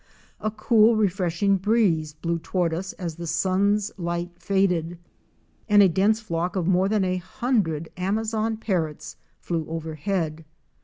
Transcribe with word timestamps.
A 0.39 0.49
cool 0.49 0.95
refreshing 0.95 1.57
breeze 1.57 2.11
blew 2.11 2.39
toward 2.39 2.73
us 2.73 2.93
as 2.93 3.17
the 3.17 3.27
sun's 3.27 3.91
light 3.99 4.31
faded 4.39 4.97
and 5.69 5.83
a 5.83 5.87
dense 5.87 6.19
flock 6.19 6.55
of 6.55 6.65
more 6.65 6.89
than 6.89 7.03
a 7.03 7.17
hundred 7.17 7.87
Amazon 7.97 8.57
Parrots 8.57 9.17
flew 9.39 9.63
overhead. 9.67 10.43